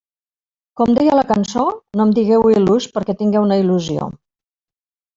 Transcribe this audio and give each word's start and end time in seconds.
Com 0.81 0.93
deia 0.99 1.17
la 1.19 1.25
cançó, 1.33 1.67
no 2.01 2.07
em 2.07 2.15
digueu 2.21 2.49
il·lús 2.57 2.91
perquè 2.99 3.19
tinga 3.23 3.47
una 3.49 3.63
il·lusió. 3.67 4.13